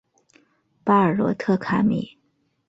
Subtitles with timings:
[0.83, 2.17] 巴尔罗特卡米。